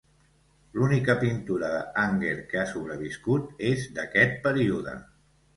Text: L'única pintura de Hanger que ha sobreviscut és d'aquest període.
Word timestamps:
L'única 0.77 1.15
pintura 1.23 1.69
de 1.75 1.83
Hanger 2.03 2.33
que 2.53 2.63
ha 2.63 2.65
sobreviscut 2.71 3.63
és 3.73 3.87
d'aquest 3.99 4.35
període. 4.49 4.99